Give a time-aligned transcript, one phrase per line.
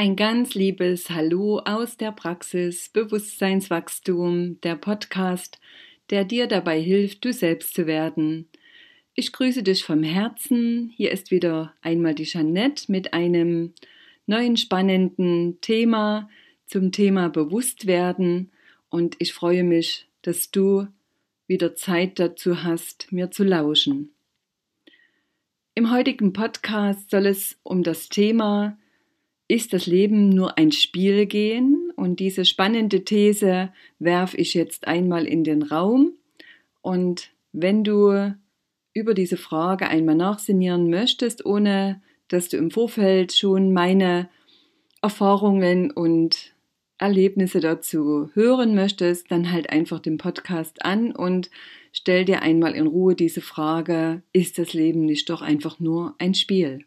[0.00, 5.60] Ein ganz liebes Hallo aus der Praxis Bewusstseinswachstum, der Podcast,
[6.08, 8.48] der dir dabei hilft, du selbst zu werden.
[9.14, 10.90] Ich grüße dich vom Herzen.
[10.96, 13.74] Hier ist wieder einmal die Jeanette mit einem
[14.24, 16.30] neuen spannenden Thema
[16.64, 18.52] zum Thema Bewusstwerden
[18.88, 20.86] und ich freue mich, dass du
[21.46, 24.14] wieder Zeit dazu hast, mir zu lauschen.
[25.74, 28.78] Im heutigen Podcast soll es um das Thema
[29.50, 31.90] ist das Leben nur ein Spiel gehen?
[31.96, 36.12] Und diese spannende These werfe ich jetzt einmal in den Raum.
[36.82, 38.32] Und wenn du
[38.94, 44.28] über diese Frage einmal nachsinnieren möchtest, ohne dass du im Vorfeld schon meine
[45.02, 46.54] Erfahrungen und
[46.98, 51.50] Erlebnisse dazu hören möchtest, dann halt einfach den Podcast an und
[51.90, 56.34] stell dir einmal in Ruhe diese Frage, ist das Leben nicht doch einfach nur ein
[56.34, 56.84] Spiel?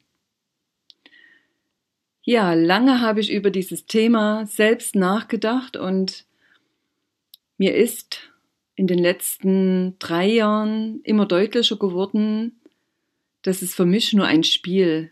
[2.25, 6.25] Ja, lange habe ich über dieses Thema selbst nachgedacht und
[7.57, 8.31] mir ist
[8.75, 12.61] in den letzten drei Jahren immer deutlicher geworden,
[13.41, 15.11] dass es für mich nur ein Spiel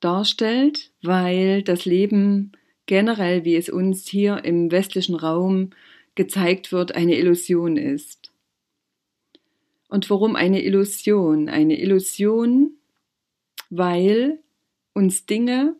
[0.00, 2.50] darstellt, weil das Leben
[2.86, 5.70] generell, wie es uns hier im westlichen Raum
[6.16, 8.32] gezeigt wird, eine Illusion ist.
[9.88, 11.48] Und warum eine Illusion?
[11.48, 12.72] Eine Illusion,
[13.70, 14.40] weil
[14.92, 15.76] uns Dinge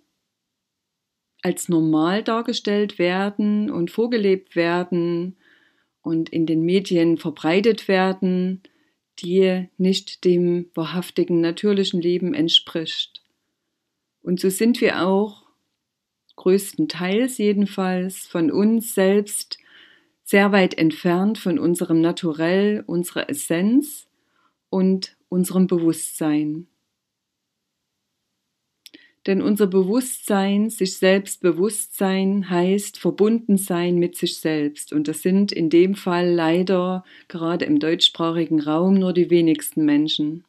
[1.48, 5.34] als normal dargestellt werden und vorgelebt werden
[6.02, 8.62] und in den Medien verbreitet werden,
[9.20, 13.22] die nicht dem wahrhaftigen natürlichen Leben entspricht.
[14.20, 15.46] Und so sind wir auch
[16.36, 19.56] größtenteils jedenfalls von uns selbst
[20.24, 24.06] sehr weit entfernt von unserem Naturell, unserer Essenz
[24.68, 26.66] und unserem Bewusstsein.
[29.28, 34.90] Denn unser Bewusstsein, sich selbst bewusst sein, heißt verbunden sein mit sich selbst.
[34.90, 40.44] Und das sind in dem Fall leider gerade im deutschsprachigen Raum nur die wenigsten Menschen.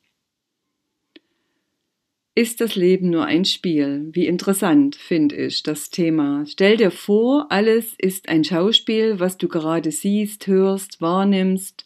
[2.35, 4.07] Ist das Leben nur ein Spiel?
[4.13, 6.45] Wie interessant finde ich das Thema.
[6.47, 11.85] Stell dir vor, alles ist ein Schauspiel, was du gerade siehst, hörst, wahrnimmst.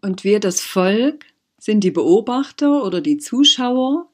[0.00, 1.24] Und wir, das Volk,
[1.58, 4.08] sind die Beobachter oder die Zuschauer.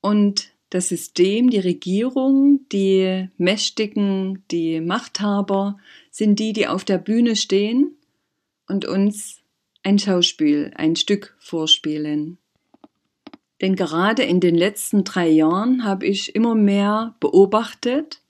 [0.00, 5.78] Und das System, die Regierung, die Mächtigen, die Machthaber
[6.10, 7.96] sind die, die auf der Bühne stehen
[8.68, 9.42] und uns
[9.82, 12.38] ein Schauspiel, ein Stück vorspielen.
[13.60, 18.22] Denn gerade in den letzten drei Jahren habe ich immer mehr beobachtet,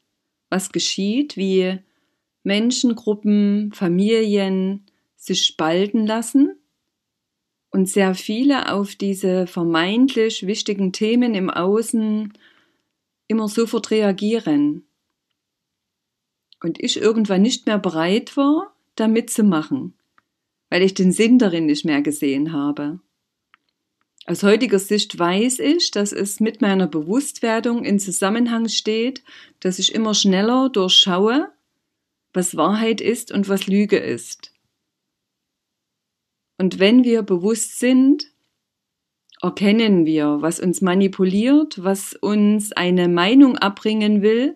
[0.48, 1.78] was geschieht, wie
[2.42, 6.59] Menschengruppen, Familien sich spalten lassen
[7.70, 12.32] und sehr viele auf diese vermeintlich wichtigen Themen im Außen
[13.28, 14.84] immer sofort reagieren.
[16.62, 19.94] Und ich irgendwann nicht mehr bereit war, da mitzumachen,
[20.68, 23.00] weil ich den Sinn darin nicht mehr gesehen habe.
[24.26, 29.22] Aus heutiger Sicht weiß ich, dass es mit meiner Bewusstwerdung in Zusammenhang steht,
[29.60, 31.50] dass ich immer schneller durchschaue,
[32.32, 34.49] was Wahrheit ist und was Lüge ist.
[36.60, 38.26] Und wenn wir bewusst sind,
[39.40, 44.52] erkennen wir, was uns manipuliert, was uns eine Meinung abbringen will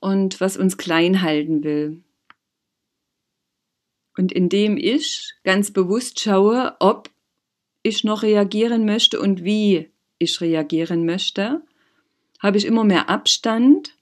[0.00, 2.02] und was uns klein halten will.
[4.16, 7.10] Und indem ich ganz bewusst schaue, ob
[7.82, 11.62] ich noch reagieren möchte und wie ich reagieren möchte,
[12.38, 13.98] habe ich immer mehr Abstand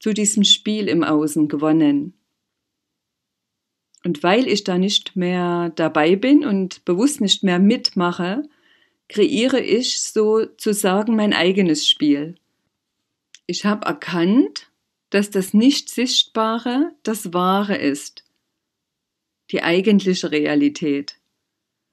[0.00, 2.14] zu diesem Spiel im Außen gewonnen.
[4.04, 8.42] Und weil ich da nicht mehr dabei bin und bewusst nicht mehr mitmache,
[9.08, 12.36] kreiere ich sozusagen mein eigenes Spiel.
[13.46, 14.70] Ich habe erkannt,
[15.10, 18.24] dass das Nicht-Sichtbare das Wahre ist,
[19.50, 21.18] die eigentliche Realität.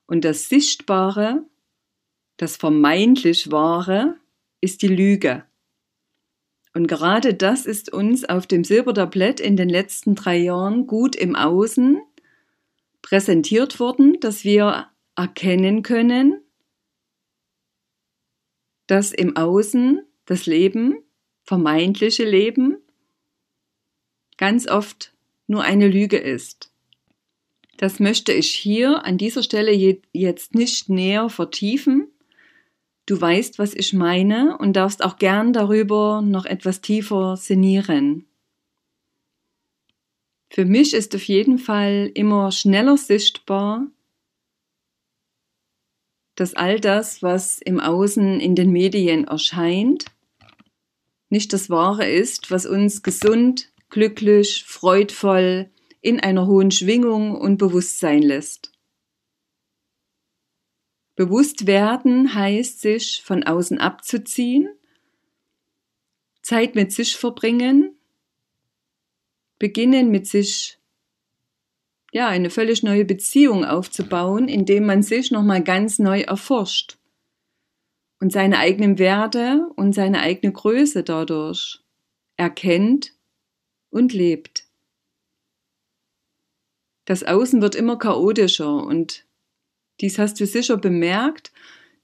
[0.05, 1.45] Und das Sichtbare,
[2.37, 4.17] das vermeintlich Wahre,
[4.59, 5.45] ist die Lüge.
[6.73, 11.35] Und gerade das ist uns auf dem Silbertablett in den letzten drei Jahren gut im
[11.35, 12.01] Außen
[13.01, 16.41] präsentiert worden, dass wir erkennen können,
[18.87, 21.03] dass im Außen das Leben,
[21.43, 22.77] vermeintliche Leben,
[24.37, 25.13] ganz oft
[25.47, 26.71] nur eine Lüge ist.
[27.77, 29.71] Das möchte ich hier an dieser Stelle
[30.13, 32.00] jetzt nicht näher vertiefen.
[33.05, 38.27] Du weißt, was ich meine und darfst auch gern darüber noch etwas tiefer sinnieren.
[40.49, 43.87] Für mich ist auf jeden Fall immer schneller sichtbar,
[46.35, 50.05] dass all das, was im Außen in den Medien erscheint,
[51.29, 55.69] nicht das Wahre ist, was uns gesund, glücklich, freudvoll,
[56.01, 58.70] in einer hohen Schwingung und Bewusstsein lässt.
[61.15, 64.69] Bewusst werden heißt, sich von außen abzuziehen,
[66.41, 67.95] Zeit mit sich verbringen,
[69.59, 70.79] beginnen mit sich
[72.13, 76.97] ja, eine völlig neue Beziehung aufzubauen, indem man sich nochmal ganz neu erforscht
[78.19, 81.81] und seine eigenen Werte und seine eigene Größe dadurch
[82.35, 83.13] erkennt
[83.89, 84.67] und lebt.
[87.05, 89.25] Das Außen wird immer chaotischer und
[90.01, 91.51] dies hast du sicher bemerkt,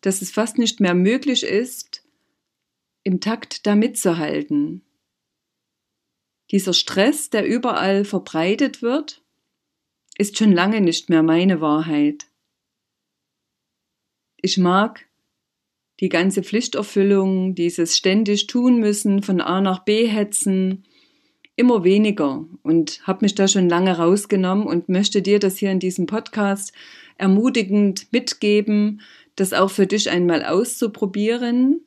[0.02, 2.04] dass es fast nicht mehr möglich ist,
[3.04, 4.84] im Takt da mitzuhalten.
[6.52, 9.22] Dieser Stress, der überall verbreitet wird,
[10.18, 12.28] ist schon lange nicht mehr meine Wahrheit.
[14.38, 15.06] Ich mag
[16.00, 20.86] die ganze Pflichterfüllung, dieses ständig tun müssen, von A nach B hetzen,
[21.56, 25.80] immer weniger und habe mich da schon lange rausgenommen und möchte dir das hier in
[25.80, 26.72] diesem Podcast
[27.18, 29.02] ermutigend mitgeben,
[29.36, 31.86] das auch für dich einmal auszuprobieren,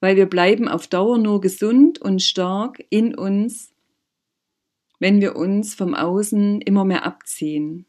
[0.00, 3.74] weil wir bleiben auf Dauer nur gesund und stark in uns,
[4.98, 7.86] wenn wir uns vom Außen immer mehr abziehen.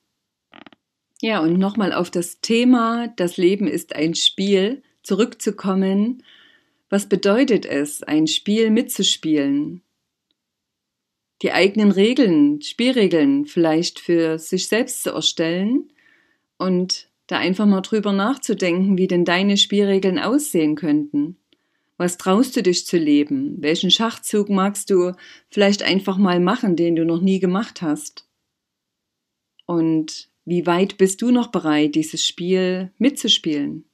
[1.21, 6.23] Ja, und nochmal auf das Thema, das Leben ist ein Spiel, zurückzukommen.
[6.89, 9.81] Was bedeutet es, ein Spiel mitzuspielen?
[11.41, 15.91] Die eigenen Regeln, Spielregeln vielleicht für sich selbst zu erstellen
[16.59, 21.37] und da einfach mal drüber nachzudenken, wie denn deine Spielregeln aussehen könnten.
[21.97, 23.61] Was traust du dich zu leben?
[23.61, 25.13] Welchen Schachzug magst du
[25.49, 28.27] vielleicht einfach mal machen, den du noch nie gemacht hast?
[29.65, 33.89] Und wie weit bist du noch bereit, dieses Spiel mitzuspielen?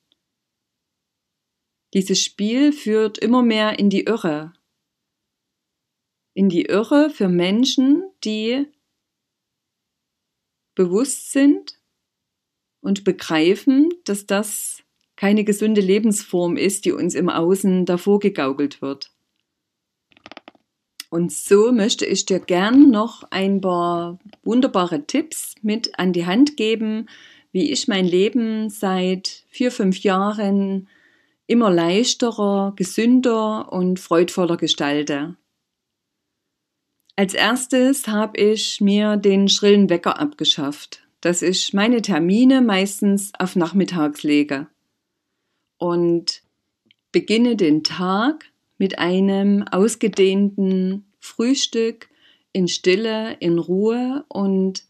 [1.94, 4.54] Dieses Spiel führt immer mehr in die Irre.
[6.34, 8.68] In die Irre für Menschen, die
[10.76, 11.80] bewusst sind
[12.86, 14.84] und begreifen, dass das
[15.16, 19.12] keine gesunde Lebensform ist, die uns im Außen davor gegaukelt wird.
[21.10, 26.58] Und so möchte ich dir gern noch ein paar wunderbare Tipps mit an die Hand
[26.58, 27.08] geben,
[27.52, 30.88] wie ich mein Leben seit vier, fünf Jahren
[31.48, 35.38] immer leichterer, gesünder und freudvoller gestalte.
[37.16, 43.56] Als erstes habe ich mir den schrillen Wecker abgeschafft, dass ich meine Termine meistens auf
[43.56, 44.68] nachmittags lege
[45.80, 46.44] und
[47.12, 48.46] beginne den Tag
[48.78, 52.10] mit einem ausgedehnten Frühstück
[52.52, 54.84] in Stille, in Ruhe und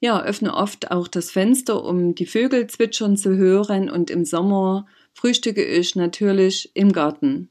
[0.00, 4.88] ja, öffne oft auch das Fenster, um die Vögel zwitschern zu hören und im Sommer
[5.14, 7.50] frühstücke ich natürlich im Garten.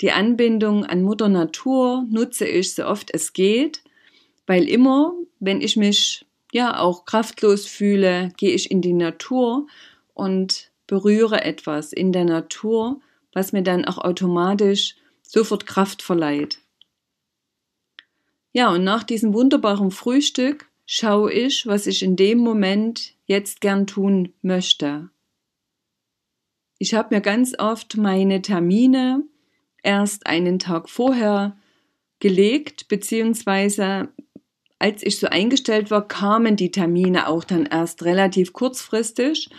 [0.00, 3.82] Die Anbindung an Mutter Natur nutze ich so oft es geht,
[4.46, 9.66] weil immer, wenn ich mich ja auch kraftlos fühle, gehe ich in die Natur
[10.14, 13.00] und berühre etwas in der Natur,
[13.32, 16.58] was mir dann auch automatisch sofort Kraft verleiht.
[18.52, 23.86] Ja, und nach diesem wunderbaren Frühstück schaue ich, was ich in dem Moment jetzt gern
[23.86, 25.10] tun möchte.
[26.78, 29.22] Ich habe mir ganz oft meine Termine
[29.82, 31.56] erst einen Tag vorher
[32.20, 34.08] gelegt, beziehungsweise
[34.78, 39.50] als ich so eingestellt war, kamen die Termine auch dann erst relativ kurzfristig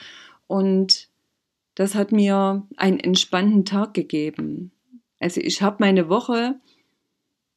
[0.47, 1.09] und
[1.75, 4.71] das hat mir einen entspannten Tag gegeben.
[5.19, 6.55] Also ich habe meine Woche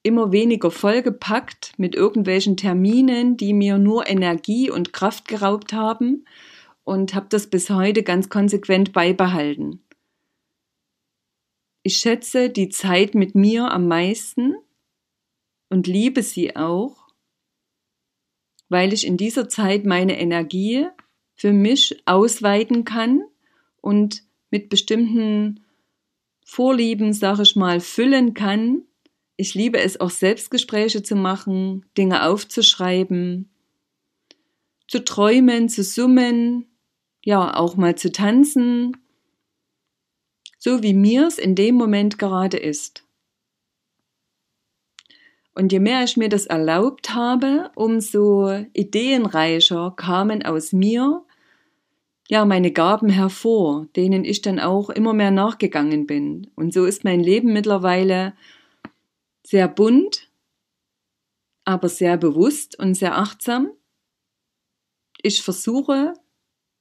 [0.03, 6.25] immer weniger vollgepackt mit irgendwelchen Terminen, die mir nur Energie und Kraft geraubt haben
[6.85, 9.81] und habe das bis heute ganz konsequent beibehalten.
[11.85, 14.55] Ich schätze die Zeit mit mir am meisten
[15.69, 17.02] und liebe sie auch,
[18.73, 20.87] weil ich in dieser Zeit meine Energie
[21.35, 23.23] für mich ausweiten kann
[23.83, 25.61] und mit bestimmten
[26.43, 28.83] Vorlieben, sag ich mal, füllen kann.
[29.37, 33.51] Ich liebe es auch Selbstgespräche zu machen, Dinge aufzuschreiben,
[34.89, 36.65] zu träumen, zu summen,
[37.23, 38.97] ja, auch mal zu tanzen,
[40.59, 43.05] so wie mir es in dem Moment gerade ist.
[45.55, 51.25] Und je mehr ich mir das erlaubt habe, umso ideenreicher kamen aus mir
[52.29, 56.51] ja meine Gaben hervor, denen ich dann auch immer mehr nachgegangen bin.
[56.55, 58.35] Und so ist mein Leben mittlerweile
[59.45, 60.31] sehr bunt,
[61.65, 63.71] aber sehr bewusst und sehr achtsam.
[65.21, 66.15] Ich versuche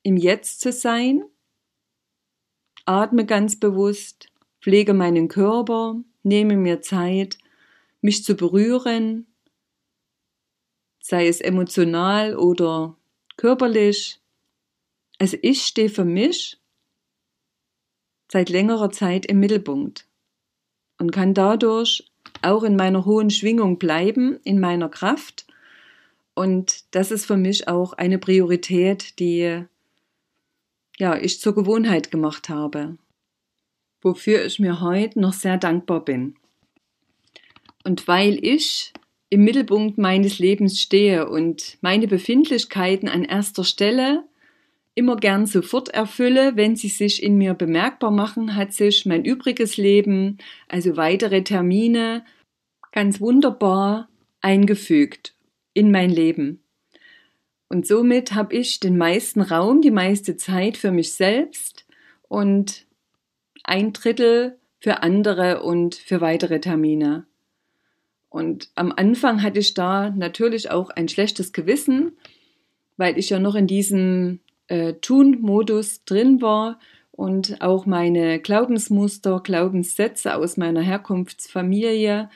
[0.03, 1.23] im Jetzt zu sein,
[2.85, 4.29] atme ganz bewusst,
[4.61, 7.37] pflege meinen Körper, nehme mir Zeit,
[8.01, 9.27] mich zu berühren,
[10.99, 12.97] sei es emotional oder
[13.37, 14.19] körperlich.
[15.19, 16.59] Also ich stehe für mich
[18.31, 20.07] seit längerer Zeit im Mittelpunkt
[20.99, 25.45] und kann dadurch auch in meiner hohen Schwingung bleiben, in meiner Kraft.
[26.33, 29.65] Und das ist für mich auch eine Priorität, die
[30.97, 32.97] ja, ich zur Gewohnheit gemacht habe,
[34.01, 36.35] wofür ich mir heute noch sehr dankbar bin.
[37.83, 38.93] Und weil ich
[39.29, 44.25] im Mittelpunkt meines Lebens stehe und meine Befindlichkeiten an erster Stelle
[44.93, 49.77] immer gern sofort erfülle, wenn sie sich in mir bemerkbar machen, hat sich mein übriges
[49.77, 52.25] Leben, also weitere Termine,
[52.91, 54.09] ganz wunderbar
[54.41, 55.33] eingefügt
[55.73, 56.61] in mein Leben.
[57.69, 61.85] Und somit habe ich den meisten Raum, die meiste Zeit für mich selbst
[62.27, 62.85] und
[63.63, 67.27] ein Drittel für andere und für weitere Termine.
[68.31, 72.13] Und am Anfang hatte ich da natürlich auch ein schlechtes Gewissen,
[72.95, 76.79] weil ich ja noch in diesem äh, Tun-Modus drin war
[77.11, 82.29] und auch meine Glaubensmuster, Glaubenssätze aus meiner Herkunftsfamilie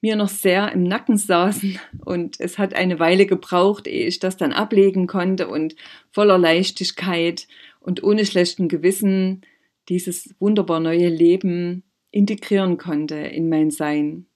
[0.00, 4.38] mir noch sehr im Nacken saßen und es hat eine Weile gebraucht, ehe ich das
[4.38, 5.76] dann ablegen konnte und
[6.12, 7.46] voller Leichtigkeit
[7.80, 9.42] und ohne schlechten Gewissen
[9.90, 14.27] dieses wunderbar neue Leben integrieren konnte in mein Sein.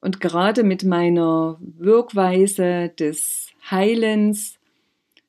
[0.00, 4.58] Und gerade mit meiner Wirkweise des Heilens,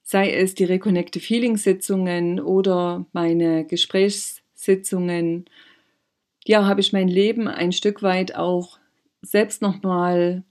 [0.03, 5.45] sei es die Reconnective Healing Sitzungen oder meine Gesprächssitzungen,
[6.45, 8.79] ja, habe ich mein Leben ein Stück weit auch
[9.21, 10.43] selbst nochmal,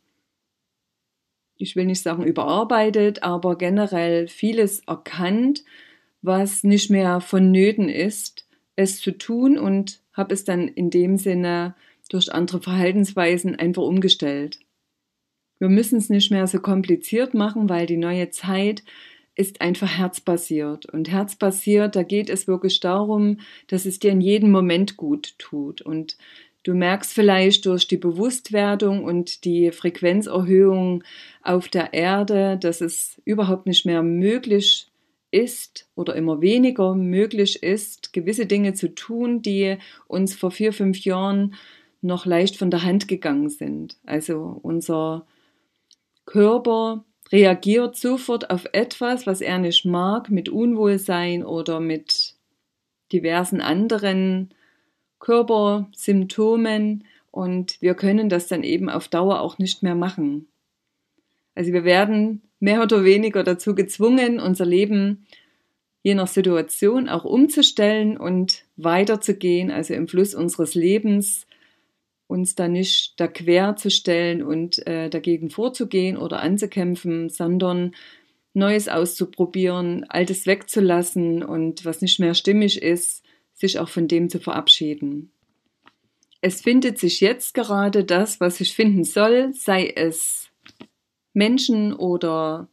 [1.57, 5.65] ich will nicht sagen überarbeitet, aber generell vieles erkannt,
[6.23, 11.75] was nicht mehr vonnöten ist, es zu tun und habe es dann in dem Sinne
[12.09, 14.59] durch andere Verhaltensweisen einfach umgestellt.
[15.59, 18.85] Wir müssen es nicht mehr so kompliziert machen, weil die neue Zeit
[19.35, 20.87] ist einfach herzbasiert.
[20.87, 23.39] Und herzbasiert, da geht es wirklich darum,
[23.69, 25.83] dass es dir in jedem Moment gut tut.
[25.83, 26.17] Und
[26.65, 31.05] Du merkst vielleicht durch die Bewusstwerdung und die Frequenzerhöhung
[31.43, 34.91] auf der Erde, dass es überhaupt nicht mehr möglich
[35.31, 41.05] ist oder immer weniger möglich ist, gewisse Dinge zu tun, die uns vor vier, fünf
[41.05, 41.55] Jahren
[42.01, 43.97] noch leicht von der Hand gegangen sind.
[44.07, 45.27] Also unser
[46.27, 52.35] Körper reagiert sofort auf etwas, was er nicht mag, mit Unwohlsein oder mit
[53.13, 54.55] diversen anderen
[55.19, 60.49] Körpersymptomen und wir können das dann eben auf Dauer auch nicht mehr machen.
[61.55, 65.27] Also wir werden mehr oder weniger dazu gezwungen, unser Leben
[66.03, 71.48] je nach Situation auch umzustellen und weiterzugehen, also im Fluss unseres Lebens
[72.29, 77.93] uns da nicht da quer zu stellen und äh, dagegen vorzugehen oder anzukämpfen, sondern
[78.55, 84.39] Neues auszuprobieren, Altes wegzulassen und was nicht mehr stimmig ist, sich auch von dem zu
[84.39, 85.33] verabschieden.
[86.41, 90.51] Es findet sich jetzt gerade das, was sich finden soll, sei es
[91.33, 92.69] Menschen oder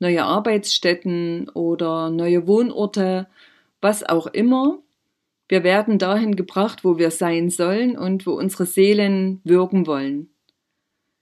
[0.00, 3.28] neue Arbeitsstätten oder neue Wohnorte,
[3.80, 4.78] was auch immer.
[5.48, 10.30] Wir werden dahin gebracht, wo wir sein sollen und wo unsere Seelen wirken wollen.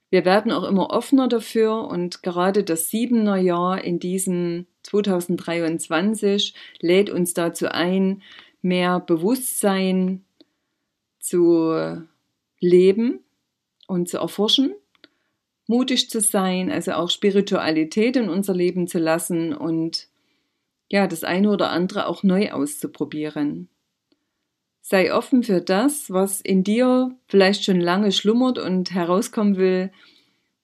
[0.09, 7.09] Wir werden auch immer offener dafür und gerade das Siebener Jahr in diesem 2023 lädt
[7.09, 8.21] uns dazu ein,
[8.61, 10.23] mehr Bewusstsein
[11.19, 11.97] zu
[12.59, 13.19] leben
[13.87, 14.75] und zu erforschen,
[15.67, 20.07] mutig zu sein, also auch Spiritualität in unser Leben zu lassen und
[20.89, 23.67] ja, das eine oder andere auch neu auszuprobieren.
[24.85, 29.91] Sei offen für das, was in dir vielleicht schon lange schlummert und herauskommen will.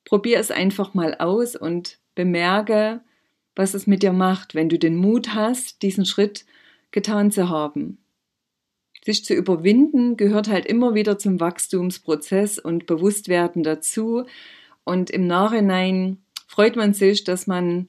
[0.03, 2.99] Probier es einfach mal aus und bemerke,
[3.55, 6.45] was es mit dir macht, wenn du den Mut hast, diesen Schritt
[6.91, 7.97] getan zu haben.
[9.05, 14.25] Sich zu überwinden gehört halt immer wieder zum Wachstumsprozess und Bewusstwerden dazu.
[14.83, 17.87] Und im Nachhinein freut man sich, dass man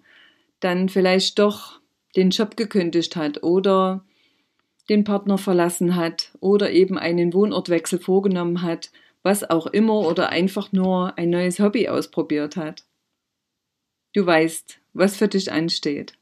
[0.61, 1.81] dann vielleicht doch
[2.15, 4.05] den Job gekündigt hat oder
[4.91, 8.91] den Partner verlassen hat oder eben einen Wohnortwechsel vorgenommen hat,
[9.23, 12.85] was auch immer oder einfach nur ein neues Hobby ausprobiert hat.
[14.13, 16.15] Du weißt, was für dich ansteht.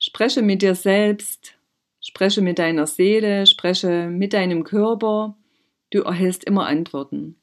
[0.00, 1.56] Spreche mit dir selbst,
[2.00, 5.36] spreche mit deiner Seele, spreche mit deinem Körper.
[5.90, 7.36] Du erhältst immer Antworten.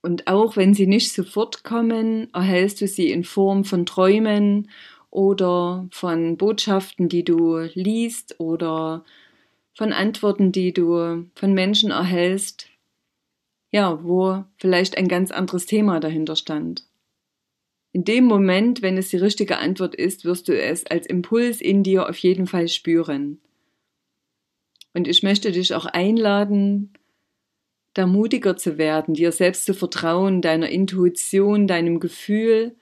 [0.00, 4.70] Und auch wenn sie nicht sofort kommen, erhältst du sie in Form von Träumen
[5.12, 9.04] oder von Botschaften, die du liest oder
[9.74, 12.68] von Antworten, die du von Menschen erhältst,
[13.70, 16.86] ja, wo vielleicht ein ganz anderes Thema dahinter stand.
[17.92, 21.82] In dem Moment, wenn es die richtige Antwort ist, wirst du es als Impuls in
[21.82, 23.38] dir auf jeden Fall spüren.
[24.94, 26.94] Und ich möchte dich auch einladen,
[27.92, 32.76] da mutiger zu werden, dir selbst zu vertrauen, deiner Intuition, deinem Gefühl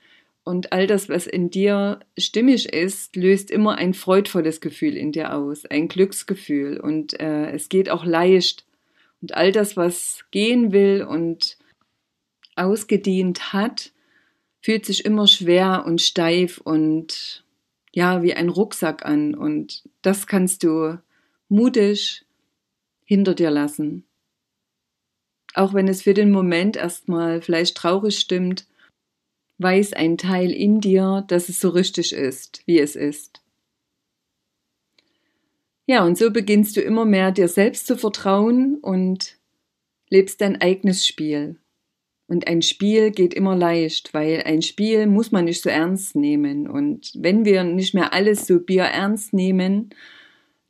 [0.50, 5.32] und all das, was in dir stimmig ist, löst immer ein freudvolles Gefühl in dir
[5.32, 8.66] aus, ein Glücksgefühl und äh, es geht auch leicht.
[9.22, 11.56] Und all das, was gehen will und
[12.56, 13.92] ausgedient hat,
[14.60, 17.44] fühlt sich immer schwer und steif und
[17.92, 19.36] ja, wie ein Rucksack an.
[19.36, 20.98] Und das kannst du
[21.48, 22.24] mutig
[23.04, 24.04] hinter dir lassen.
[25.54, 28.66] Auch wenn es für den Moment erstmal vielleicht traurig stimmt,
[29.60, 33.42] weiß ein Teil in dir, dass es so richtig ist, wie es ist.
[35.86, 39.38] Ja, und so beginnst du immer mehr dir selbst zu vertrauen und
[40.08, 41.56] lebst dein eigenes Spiel.
[42.28, 46.68] Und ein Spiel geht immer leicht, weil ein Spiel muss man nicht so ernst nehmen.
[46.68, 49.90] Und wenn wir nicht mehr alles so bier ernst nehmen,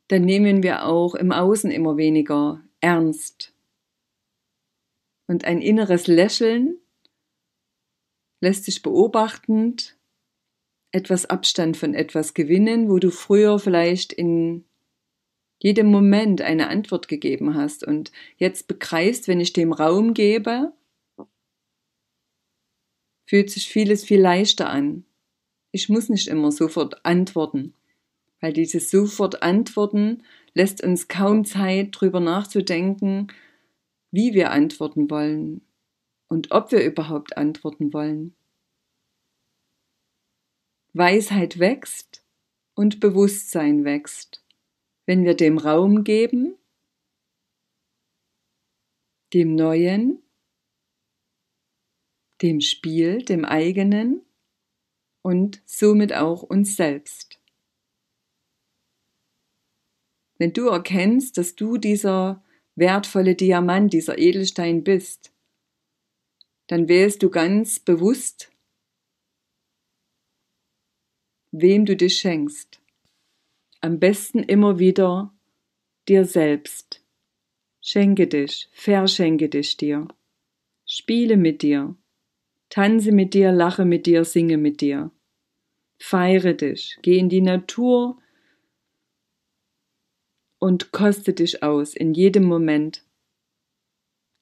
[0.07, 3.53] dann nehmen wir auch im Außen immer weniger ernst.
[5.27, 6.80] Und ein inneres Lächeln
[8.41, 9.95] lässt sich beobachtend
[10.91, 14.65] etwas Abstand von etwas gewinnen, wo du früher vielleicht in
[15.59, 20.73] jedem Moment eine Antwort gegeben hast und jetzt begreifst, wenn ich dem Raum gebe,
[23.25, 25.05] fühlt sich vieles viel leichter an.
[25.71, 27.75] Ich muss nicht immer sofort antworten,
[28.41, 33.27] weil dieses sofort antworten lässt uns kaum Zeit, drüber nachzudenken,
[34.09, 35.61] wie wir antworten wollen
[36.31, 38.37] und ob wir überhaupt antworten wollen.
[40.93, 42.25] Weisheit wächst
[42.73, 44.41] und Bewusstsein wächst,
[45.05, 46.57] wenn wir dem Raum geben,
[49.33, 50.23] dem Neuen,
[52.41, 54.21] dem Spiel, dem eigenen
[55.23, 57.41] und somit auch uns selbst.
[60.37, 62.41] Wenn du erkennst, dass du dieser
[62.75, 65.31] wertvolle Diamant, dieser Edelstein bist,
[66.71, 68.49] dann wählst du ganz bewusst,
[71.51, 72.79] wem du dich schenkst.
[73.81, 75.33] Am besten immer wieder
[76.07, 77.03] dir selbst.
[77.81, 80.07] Schenke dich, verschenke dich dir.
[80.85, 81.97] Spiele mit dir.
[82.69, 85.11] Tanze mit dir, lache mit dir, singe mit dir.
[85.99, 88.17] Feiere dich, geh in die Natur
[90.57, 93.03] und koste dich aus in jedem Moment.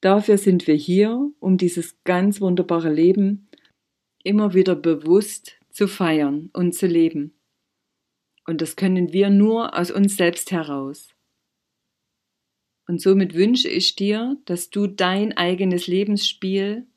[0.01, 3.49] Dafür sind wir hier, um dieses ganz wunderbare Leben
[4.23, 7.33] immer wieder bewusst zu feiern und zu leben.
[8.45, 11.13] Und das können wir nur aus uns selbst heraus.
[12.87, 16.87] Und somit wünsche ich dir, dass du dein eigenes Lebensspiel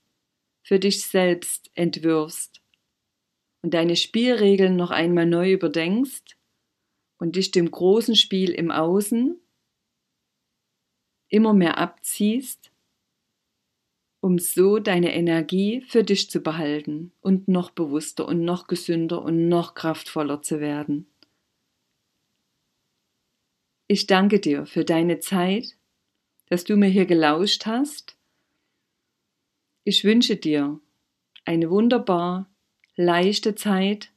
[0.62, 2.62] für dich selbst entwirfst
[3.62, 6.38] und deine Spielregeln noch einmal neu überdenkst
[7.18, 9.38] und dich dem großen Spiel im Außen
[11.28, 12.71] immer mehr abziehst,
[14.22, 19.48] um so deine Energie für dich zu behalten und noch bewusster und noch gesünder und
[19.48, 21.06] noch kraftvoller zu werden.
[23.86, 25.76] Ich danke dir für deine Zeit,
[26.48, 28.16] dass du mir hier gelauscht hast
[29.84, 30.78] ich wünsche dir
[31.44, 32.48] eine wunderbar
[32.94, 34.12] leichte Zeit,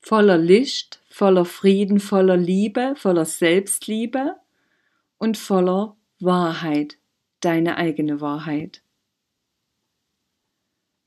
[0.00, 4.36] voller Licht, voller Frieden, voller Liebe, voller Selbstliebe
[5.16, 6.98] und voller Wahrheit,
[7.40, 8.82] deine eigene Wahrheit.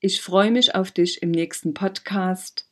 [0.00, 2.70] Ich freue mich auf dich im nächsten Podcast.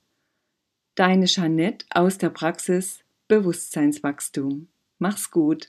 [0.95, 4.69] Deine Jeanette aus der Praxis Bewusstseinswachstum.
[4.99, 5.69] Mach's gut.